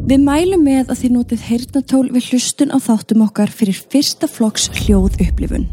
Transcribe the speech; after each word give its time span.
Við 0.00 0.22
mælum 0.24 0.62
með 0.64 0.88
að 0.88 1.02
þið 1.02 1.12
notið 1.12 1.42
heyrnatól 1.44 2.06
við 2.14 2.30
hlustun 2.30 2.72
á 2.72 2.78
þáttum 2.80 3.26
okkar 3.26 3.52
fyrir 3.52 3.76
fyrsta 3.76 4.28
flokks 4.30 4.70
hljóð 4.80 5.20
upplifun. 5.20 5.68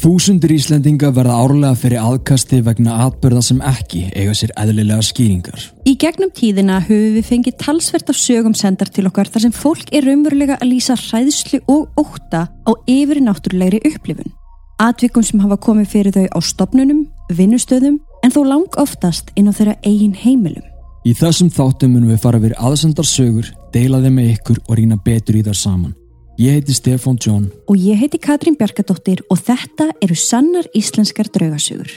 Þúsundir 0.00 0.54
Íslendinga 0.54 1.10
verða 1.12 1.36
árlega 1.42 1.76
fyrir 1.76 2.00
aðkasti 2.00 2.62
vegna 2.64 3.02
atbyrða 3.04 3.42
sem 3.44 3.60
ekki 3.68 4.06
eiga 4.16 4.32
sér 4.38 4.54
eðlilega 4.62 5.04
skýringar. 5.04 5.66
Í 5.84 5.92
gegnum 6.00 6.32
tíðina 6.32 6.80
höfum 6.86 7.18
við 7.18 7.28
fengið 7.28 7.58
talsvert 7.60 8.08
af 8.08 8.16
sögum 8.16 8.56
sendar 8.56 8.88
til 8.88 9.04
okkar 9.10 9.28
þar 9.28 9.44
sem 9.44 9.56
fólk 9.56 9.92
er 9.92 10.08
raunverulega 10.08 10.56
að 10.56 10.70
lýsa 10.72 10.96
hræðslu 10.96 11.60
og 11.68 11.90
óta 12.00 12.46
á 12.48 12.70
yfir 12.88 13.20
náttúrulegri 13.26 13.82
upplifun. 13.92 14.32
Atvikum 14.80 15.26
sem 15.26 15.42
hafa 15.44 15.60
komið 15.60 15.90
fyrir 15.92 16.16
þau 16.16 16.26
á 16.32 16.38
stopnunum, 16.40 17.04
vinnustöðum 17.36 18.00
en 18.30 18.36
þó 18.36 18.44
lang 18.46 18.76
oftast 18.78 19.32
inn 19.34 19.50
á 19.50 19.52
þeirra 19.52 19.78
eigin 19.82 20.14
heimilum. 20.14 20.66
Í 21.02 21.14
þessum 21.16 21.48
þáttum 21.50 21.96
munum 21.96 22.12
við 22.12 22.20
fara 22.22 22.38
verið 22.38 22.60
aðsendar 22.62 23.08
sögur, 23.08 23.48
deila 23.74 24.02
þeim 24.04 24.18
með 24.20 24.28
ykkur 24.36 24.60
og 24.68 24.76
rýna 24.78 24.98
betur 25.02 25.38
í 25.40 25.42
þar 25.42 25.58
saman. 25.58 25.96
Ég 26.40 26.56
heiti 26.56 26.72
Stefan 26.72 27.18
John 27.20 27.50
Og 27.68 27.76
ég 27.76 27.98
heiti 28.00 28.20
Katrín 28.22 28.54
Bjarkadóttir 28.56 29.20
og 29.28 29.42
þetta 29.42 29.90
eru 30.00 30.16
sannar 30.16 30.68
íslenskar 30.76 31.28
draugasögur. 31.34 31.90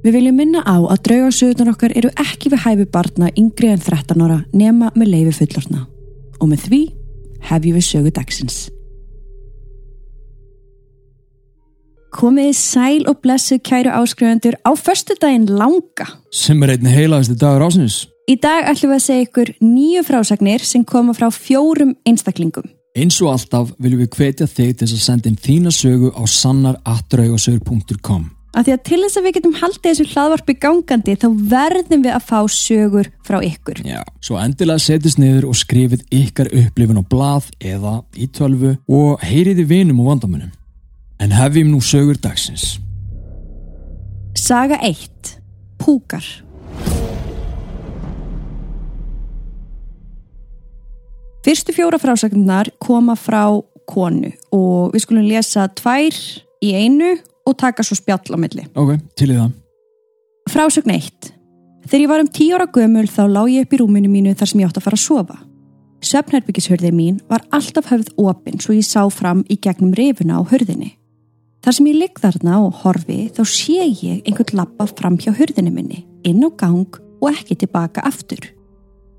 Við 0.00 0.16
viljum 0.16 0.38
minna 0.40 0.62
á 0.64 0.80
að 0.80 1.02
draugasögurnar 1.10 1.74
okkar 1.74 1.92
eru 1.98 2.10
ekki 2.16 2.48
við 2.52 2.62
hæfi 2.64 2.86
barna 2.88 3.28
yngri 3.36 3.68
en 3.68 3.82
13 3.84 4.22
ára 4.24 4.38
nema 4.56 4.88
með 4.96 5.10
leifi 5.12 5.34
fullorna. 5.42 5.84
Og 6.40 6.48
með 6.48 6.68
því 6.68 6.80
hefjum 7.50 7.76
við 7.76 7.84
sögu 7.84 8.12
dagsins. 8.16 8.56
Komiði 12.10 12.54
sæl 12.58 13.04
og 13.06 13.20
blessuð 13.22 13.60
kæru 13.68 13.92
áskrifundur 13.92 14.56
á 14.66 14.72
förstu 14.74 15.14
daginn 15.20 15.46
langa. 15.46 16.08
sem 16.32 16.62
er 16.62 16.70
einni 16.70 16.90
heilaðasti 16.90 17.36
dagur 17.36 17.68
ásins. 17.68 18.08
Í 18.26 18.40
dag 18.40 18.64
ætlum 18.72 18.90
við 18.90 18.96
að 18.96 19.04
segja 19.04 19.26
ykkur 19.28 19.54
nýju 19.60 20.02
frásagnir 20.08 20.64
sem 20.64 20.84
koma 20.84 21.12
frá 21.12 21.30
fjórum 21.30 21.94
einstaklingum. 22.06 22.64
Eins 22.96 23.20
og 23.22 23.32
alltaf 23.36 23.70
viljum 23.78 24.00
við 24.00 24.10
hvetja 24.16 24.46
þig 24.46 24.76
til 24.78 24.88
að 24.88 25.04
senda 25.04 25.28
inn 25.28 25.38
þína 25.38 25.70
sögu 25.70 26.10
á 26.10 26.22
sannar.draugasögur.com 26.26 28.39
Af 28.50 28.66
því 28.66 28.72
að 28.74 28.80
til 28.88 28.98
þess 29.04 29.18
að 29.18 29.26
við 29.26 29.34
getum 29.36 29.56
haldið 29.60 29.84
þessu 29.86 30.04
hlaðvarpi 30.10 30.54
gangandi 30.58 31.12
þá 31.22 31.26
verðum 31.52 32.00
við 32.02 32.14
að 32.16 32.24
fá 32.26 32.38
sögur 32.50 33.10
frá 33.26 33.36
ykkur. 33.46 33.82
Já, 33.86 34.00
svo 34.26 34.40
endilega 34.42 34.82
setjast 34.82 35.20
niður 35.22 35.46
og 35.52 35.58
skrifið 35.60 36.02
ykkar 36.18 36.50
upplifun 36.58 36.98
á 36.98 37.04
blað 37.06 37.46
eða 37.62 38.00
í 38.18 38.26
tölvu 38.34 38.74
og 38.90 39.22
heyriði 39.22 39.68
vinum 39.70 40.02
og 40.02 40.10
vandamunum. 40.10 40.50
En 41.22 41.36
hefjum 41.36 41.70
nú 41.70 41.78
sögur 41.84 42.18
dagsins. 42.18 42.80
Saga 44.34 44.80
1. 44.82 45.36
Púkar. 45.78 46.26
Fyrstu 51.46 51.72
fjóra 51.72 52.02
frásagnar 52.02 52.74
koma 52.82 53.14
frá 53.14 53.46
konu 53.86 54.34
og 54.52 54.90
við 54.90 55.06
skulum 55.06 55.30
lesa 55.30 55.70
tvær 55.70 56.18
í 56.60 56.74
einu 56.74 57.14
og 57.50 57.58
taka 57.58 57.84
svo 57.86 57.98
spjall 57.98 58.34
á 58.34 58.38
milli. 58.38 58.64
Ok, 58.78 58.96
til 59.18 59.32
í 59.32 59.36
það. 59.36 59.52
Frásögn 60.50 60.94
1. 60.94 61.30
Þegar 61.90 62.02
ég 62.04 62.10
var 62.10 62.22
um 62.22 62.30
10 62.30 62.56
ára 62.56 62.66
gömul 62.70 63.08
þá 63.10 63.22
lá 63.26 63.42
ég 63.50 63.66
upp 63.66 63.74
í 63.74 63.80
rúminu 63.80 64.10
mínu 64.10 64.34
þar 64.38 64.50
sem 64.50 64.62
ég 64.62 64.70
átt 64.70 64.78
að 64.80 64.86
fara 64.86 64.98
að 64.98 65.04
sofa. 65.04 65.38
Svefnherbyggisörðið 66.00 66.94
mín 66.96 67.18
var 67.28 67.44
alltaf 67.52 67.90
höfð 67.90 68.14
opinn 68.20 68.60
svo 68.62 68.72
ég 68.76 68.86
sá 68.88 69.02
fram 69.12 69.42
í 69.52 69.58
gegnum 69.60 69.92
rifuna 69.96 70.40
á 70.40 70.42
hörðinni. 70.48 70.94
Þar 71.60 71.76
sem 71.76 71.90
ég 71.90 71.98
ligg 71.98 72.20
þarna 72.22 72.60
og 72.64 72.78
horfi 72.84 73.18
þá 73.36 73.42
sé 73.44 73.84
ég 73.84 74.22
einhvern 74.24 74.56
lappa 74.62 74.86
fram 74.88 75.18
hjá 75.20 75.34
hörðinni 75.36 75.72
minni, 75.74 76.06
inn 76.24 76.40
á 76.40 76.48
gang 76.56 76.88
og 77.20 77.28
ekki 77.34 77.58
tilbaka 77.60 78.04
aftur. 78.08 78.48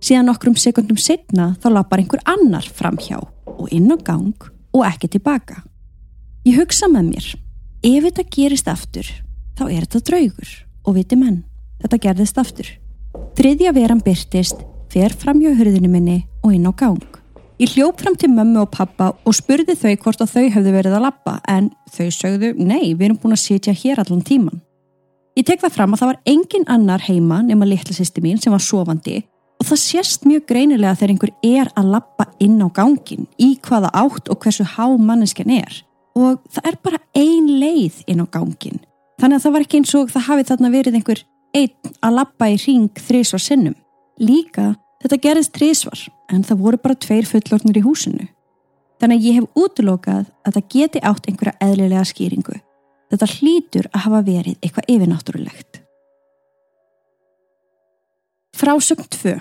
Síðan 0.02 0.32
nokkrum 0.32 0.58
sekundum 0.58 0.98
setna 0.98 1.52
þá 1.62 1.68
lappar 1.76 2.02
einhver 2.02 2.24
annar 2.26 2.66
fram 2.66 2.98
hjá 2.98 3.20
og 3.22 3.68
inn 3.70 3.92
á 3.94 3.98
gang 4.02 4.34
og 4.74 4.86
ekki 4.88 5.12
tilbaka. 5.14 5.62
Ég 6.50 6.58
hugsa 6.58 6.90
með 6.90 7.12
mér, 7.12 7.28
ef 7.82 8.04
þetta 8.06 8.26
gerist 8.30 8.68
aftur 8.70 9.08
þá 9.58 9.64
er 9.70 9.86
þetta 9.86 10.04
draugur 10.10 10.52
og 10.86 10.98
viti 10.98 11.18
menn, 11.18 11.42
þetta 11.82 12.00
gerðist 12.02 12.38
aftur. 12.42 12.70
Þriðja 13.38 13.74
veran 13.76 14.02
byrtist, 14.06 14.62
fer 14.92 15.14
fram 15.18 15.42
hjá 15.42 15.52
hörðinni 15.58 15.90
minni 15.90 16.18
og 16.46 16.54
inn 16.56 16.68
á 16.70 16.74
gang. 16.78 17.02
Ég 17.62 17.76
hljóp 17.76 18.02
fram 18.02 18.16
til 18.18 18.32
mömmu 18.34 18.64
og 18.64 18.72
pappa 18.74 19.12
og 19.14 19.38
spurði 19.38 19.76
þau 19.78 19.94
hvort 20.02 20.22
að 20.24 20.34
þau 20.34 20.46
hefðu 20.56 20.74
verið 20.74 20.96
að 20.98 21.06
lappa 21.06 21.36
en 21.50 21.70
þau 21.94 22.08
sögðu 22.14 22.54
nei, 22.58 22.94
við 22.94 23.06
erum 23.10 23.20
búin 23.22 23.36
að 23.38 23.44
sitja 23.44 23.74
hér 23.74 24.02
allan 24.02 24.24
tíman. 24.26 24.64
Ég 25.38 25.46
tek 25.48 25.62
það 25.62 25.76
fram 25.76 25.94
að 25.94 26.02
það 26.02 26.12
var 26.12 26.24
engin 26.34 26.66
annar 26.70 27.06
heima 27.06 27.44
nema 27.46 27.70
litla 27.70 27.94
sýsti 27.96 28.24
mín 28.24 28.42
sem 28.42 28.54
var 28.54 28.66
sofandi 28.66 29.22
og 29.62 29.68
það 29.70 29.82
sést 29.84 30.26
mjög 30.26 30.48
greinilega 30.50 30.98
þegar 30.98 31.14
einhver 31.14 31.34
er 31.46 31.70
að 31.78 31.94
lappa 31.94 32.26
inn 32.42 32.58
á 32.66 32.68
gangin 32.74 33.30
í 33.38 33.54
hvaða 33.62 33.94
átt 33.94 34.32
og 34.34 34.42
hversu 34.42 34.66
há 34.66 34.90
manneskjan 34.98 35.54
er 35.62 35.84
og 36.18 36.40
það 36.52 36.70
er 36.72 36.78
bara 36.84 37.02
ein 37.18 37.50
leið 37.62 38.04
inn 38.12 38.24
á 38.24 38.28
gangin. 38.32 38.82
Þannig 39.22 39.38
að 39.38 39.44
það 39.46 39.56
var 39.56 39.66
ekki 39.66 39.82
eins 39.82 39.96
og 39.98 40.12
það 40.12 40.28
hafi 40.28 40.48
þarna 40.50 40.72
verið 40.74 40.98
einhver 41.00 41.26
einn 41.56 41.94
að 42.02 42.16
lappa 42.18 42.48
í 42.50 42.58
ring 42.66 43.04
þrísvar 43.08 43.44
sinnum. 43.44 43.76
Líka 44.22 44.72
Þetta 45.02 45.18
gerðist 45.18 45.54
trísvar 45.56 46.02
en 46.32 46.44
það 46.46 46.62
voru 46.62 46.80
bara 46.82 46.98
tveir 47.02 47.26
fullornir 47.26 47.80
í 47.80 47.86
húsinu. 47.86 48.28
Þannig 49.02 49.18
að 49.18 49.26
ég 49.26 49.38
hef 49.40 49.58
útlokað 49.58 50.28
að 50.46 50.58
það 50.58 50.68
geti 50.76 51.02
átt 51.10 51.30
einhverja 51.30 51.58
eðlilega 51.66 52.04
skýringu. 52.06 52.58
Þetta 53.12 53.30
hlýtur 53.34 53.88
að 53.90 54.04
hafa 54.06 54.20
verið 54.28 54.60
eitthvað 54.62 54.92
yfirnáttúrulegt. 54.94 55.82
Frásögn 58.62 59.10
2. 59.10 59.34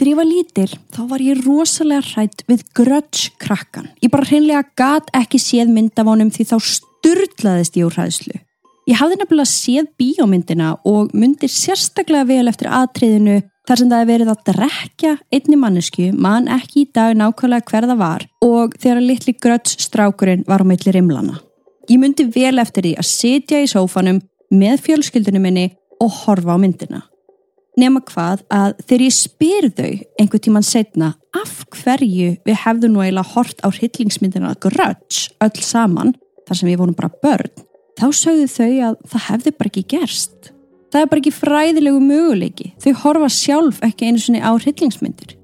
Þegar 0.00 0.08
ég 0.14 0.16
var 0.16 0.28
lítil 0.30 0.70
þá 0.96 1.00
var 1.10 1.20
ég 1.20 1.40
rosalega 1.44 2.00
hrætt 2.14 2.42
við 2.48 2.62
gröts 2.72 3.26
krakkan. 3.36 3.90
Ég 4.00 4.08
bara 4.08 4.24
hreinlega 4.24 4.62
gat 4.80 5.10
ekki 5.12 5.36
séð 5.36 5.74
myndavónum 5.74 6.30
því 6.32 6.46
þá 6.48 6.54
sturdlaðist 6.64 7.76
ég 7.76 7.84
úr 7.84 7.98
hræðslu. 7.98 8.38
Ég 8.88 8.96
hafði 8.96 9.18
nefnilega 9.20 9.50
séð 9.50 9.90
bíómyndina 10.00 10.70
og 10.88 11.12
myndir 11.12 11.52
sérstaklega 11.52 12.24
vel 12.30 12.48
eftir 12.48 12.70
atriðinu 12.72 13.42
þar 13.68 13.82
sem 13.82 13.92
það 13.92 14.06
er 14.06 14.08
verið 14.14 14.32
að 14.32 14.40
drekja 14.48 15.12
einni 15.36 15.60
mannesku, 15.60 16.08
mann 16.16 16.48
ekki 16.48 16.86
í 16.86 16.88
dag 16.96 17.12
nákvæmlega 17.20 17.68
hverða 17.68 18.00
var 18.00 18.24
og 18.40 18.80
þegar 18.80 19.04
litli 19.04 19.36
gröts 19.36 19.76
strákurinn 19.84 20.48
var 20.48 20.64
á 20.64 20.70
milli 20.72 20.96
rimlana. 20.96 21.36
Ég 21.92 22.00
myndi 22.00 22.24
vel 22.24 22.56
eftir 22.56 22.88
því 22.88 22.96
að 22.96 23.10
sitja 23.12 23.60
í 23.60 23.68
sófanum 23.68 24.24
með 24.48 24.80
fjölskyldunum 24.88 25.44
minni 25.44 25.68
og 26.00 26.22
horfa 26.24 26.56
á 26.56 26.58
myndina. 26.64 27.04
Nefna 27.80 28.00
hvað 28.04 28.40
að 28.52 28.72
þegar 28.82 29.02
ég 29.06 29.14
spyr 29.16 29.66
þau 29.78 29.90
einhver 30.20 30.40
tíman 30.44 30.66
setna 30.66 31.14
af 31.36 31.52
hverju 31.78 32.34
við 32.44 32.58
hefðum 32.64 32.92
nú 32.92 33.02
eiginlega 33.04 33.32
hort 33.32 33.62
á 33.64 33.68
hryllingsmyndina 33.72 34.52
gröts 34.60 35.28
öll 35.40 35.62
saman, 35.64 36.12
þar 36.44 36.58
sem 36.58 36.68
við 36.68 36.80
vorum 36.82 36.96
bara 36.98 37.12
börn, 37.22 37.52
þá 37.96 38.06
sögðu 38.18 38.48
þau 38.52 38.72
að 38.90 38.98
það 39.12 39.26
hefði 39.28 39.52
bara 39.56 39.72
ekki 39.72 39.84
gerst. 39.94 40.50
Það 40.90 41.00
er 41.00 41.10
bara 41.12 41.22
ekki 41.22 41.32
fræðilegu 41.36 42.00
möguleiki. 42.02 42.72
Þau 42.82 42.92
horfa 43.04 43.28
sjálf 43.32 43.78
ekki 43.86 44.10
einu 44.10 44.20
svoni 44.20 44.42
á 44.42 44.50
hryllingsmyndir. 44.50 45.36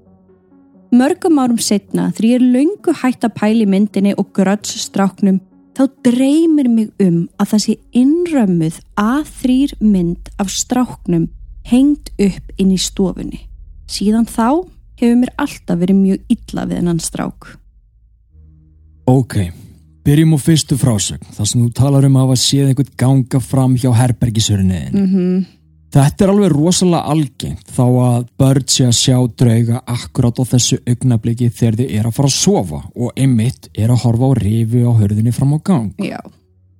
Mörgum 0.93 1.39
árum 1.41 1.61
setna, 1.63 2.11
þegar 2.15 2.29
ég 2.29 2.37
er 2.37 2.49
laungu 2.57 2.95
hægt 3.01 3.25
að 3.25 3.37
pæli 3.39 3.65
myndinni 3.67 4.13
og 4.19 4.29
gröts 4.35 4.75
stráknum, 4.83 5.39
þá 5.73 5.87
dreymir 6.05 6.69
mig 6.69 6.91
um 7.01 7.25
að 7.39 7.53
það 7.53 7.63
sé 7.63 7.75
innrömmuð 7.97 8.79
að 8.99 9.33
þrýr 9.41 9.75
mynd 9.81 10.31
af 10.41 10.51
stráknum 10.51 11.27
hengt 11.71 12.11
upp 12.17 12.57
inn 12.57 12.73
í 12.73 12.79
stofunni. 12.81 13.43
Síðan 13.87 14.27
þá 14.27 14.67
hefur 14.97 15.19
mér 15.21 15.33
alltaf 15.37 15.79
verið 15.79 16.01
mjög 16.01 16.33
illa 16.33 16.65
við 16.67 16.81
hennan 16.81 17.01
strák. 17.03 17.51
Ok, 19.07 19.37
byrjum 20.03 20.35
á 20.35 20.39
fyrstu 20.41 20.77
frásögn 20.79 21.35
þar 21.35 21.47
sem 21.47 21.61
þú 21.61 21.69
talar 21.75 22.07
um 22.07 22.17
að 22.17 22.25
hafa 22.25 22.41
séð 22.41 22.71
einhvern 22.71 22.97
ganga 22.99 23.39
fram 23.43 23.77
hjá 23.79 23.91
herbergisörinniðin. 23.95 24.97
Mm 24.97 25.07
-hmm. 25.13 25.45
Þetta 25.87 26.25
er 26.25 26.31
alveg 26.33 26.51
rosalega 26.51 27.13
algengt 27.13 27.69
þá 27.71 27.83
að 28.03 28.25
börn 28.37 28.65
sé 28.67 28.85
að 28.85 28.97
sjá 28.97 29.17
drauga 29.39 29.81
akkurát 29.87 30.39
á 30.39 30.43
þessu 30.43 30.77
augnabliki 30.83 31.47
þegar 31.49 31.77
þið 31.79 31.93
er 31.95 32.05
að 32.05 32.15
fara 32.17 32.27
að 32.27 32.35
sofa 32.35 32.81
og 32.95 33.11
einmitt 33.15 33.69
er 33.73 33.89
að 33.89 34.01
horfa 34.03 34.27
á 34.27 34.31
rifu 34.35 34.83
á 34.83 34.91
hörðinni 34.99 35.31
fram 35.31 35.55
á 35.55 35.59
gang. 35.63 35.93
Já. 35.97 36.19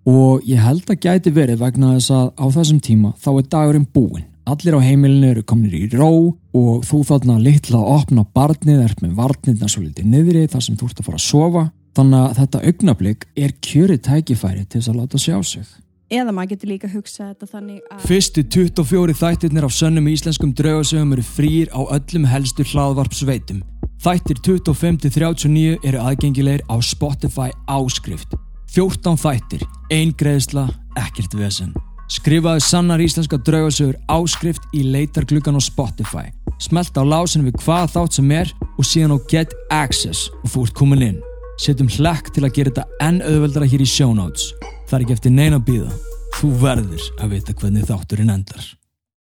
Og 0.06 0.44
ég 0.44 0.60
held 0.60 0.92
að 0.92 1.00
gæti 1.00 1.32
verið 1.32 1.64
vegna 1.64 1.94
þess 1.96 2.12
að 2.12 2.28
á 2.36 2.46
þessum 2.58 2.82
tíma 2.84 3.14
þá 3.16 3.30
er 3.32 3.48
dagurinn 3.48 3.88
búinn. 3.94 4.28
Allir 4.48 4.78
á 4.80 4.82
heimilinu 4.82 5.28
eru 5.34 5.42
kominir 5.44 5.76
í 5.76 5.88
ró 5.92 6.12
og 6.56 6.86
þú 6.88 7.02
þarna 7.10 7.36
litla 7.44 7.82
að 7.82 7.90
opna 7.98 8.24
barnið 8.38 8.84
er 8.86 8.94
með 9.04 9.18
varnirna 9.18 9.68
svo 9.68 9.82
litið 9.84 10.08
niðri 10.08 10.46
þar 10.48 10.64
sem 10.64 10.78
þú 10.80 10.88
ert 10.88 11.02
að 11.02 11.10
fara 11.10 11.20
að 11.20 11.26
sofa. 11.26 11.64
Þannig 11.98 12.22
að 12.22 12.38
þetta 12.38 12.62
augnablik 12.70 13.26
er 13.36 13.54
kjörið 13.68 14.00
tækifæri 14.06 14.64
til 14.64 14.80
þess 14.80 14.92
að 14.94 15.00
láta 15.02 15.20
sjá 15.20 15.38
sig. 15.44 15.68
eða 16.08 16.32
maður 16.32 16.52
getur 16.54 16.70
líka 16.72 16.88
hugsað 16.88 17.34
þetta 17.34 17.48
þannig 17.52 17.80
að 17.92 18.06
Fyrstu 18.08 18.44
24 18.56 19.16
þættirnir 19.22 19.66
af 19.68 19.74
sönnum 19.76 20.08
íslenskum 20.08 20.54
draugasögum 20.56 21.12
eru 21.18 21.26
frýr 21.28 21.68
á 21.76 21.82
öllum 21.84 22.30
helstu 22.32 22.64
hlaðvarpsveitum. 22.64 23.60
Þættir 24.00 24.40
25-39 24.48 25.84
eru 25.84 26.00
aðgengilegir 26.00 26.64
á 26.72 26.80
Spotify 26.80 27.50
áskrift. 27.68 28.38
14 28.72 29.20
þættir, 29.20 29.68
ein 29.92 30.16
greiðsla, 30.16 30.70
ekkert 30.96 31.36
vesen. 31.36 31.76
Skrifaðu 32.08 32.62
sannar 32.64 33.02
íslenska 33.04 33.36
draugasögur 33.44 33.98
áskrift 34.08 34.64
í 34.72 34.86
leitargluggan 34.88 35.60
á 35.60 35.62
Spotify. 35.64 36.30
Smelt 36.64 36.96
á 36.96 37.04
lásin 37.04 37.44
við 37.44 37.60
hvað 37.60 37.92
þátt 37.98 38.16
sem 38.16 38.32
er 38.32 38.54
og 38.64 38.88
síðan 38.88 39.18
á 39.20 39.28
Get 39.28 39.52
Access 39.68 40.30
og 40.40 40.54
þú 40.54 40.64
ert 40.64 40.78
komin 40.80 41.06
inn. 41.10 41.20
Setjum 41.60 41.92
hlekk 41.92 42.32
til 42.32 42.46
að 42.48 42.56
gera 42.56 42.72
þetta 42.72 43.04
enn 43.04 43.20
auðveldara 43.28 43.68
hér 43.68 43.84
í 43.84 43.90
show 43.92 44.16
notes. 44.16 44.54
Það 44.88 44.98
er 44.98 45.06
ekki 45.06 45.18
eftir 45.18 45.36
neina 45.36 45.60
að 45.60 45.68
býða. 45.68 45.94
Þú 46.38 46.52
verður 46.64 47.08
að 47.20 47.34
vita 47.36 47.60
hvernig 47.60 47.90
þátturinn 47.92 48.36
endar. 48.38 48.72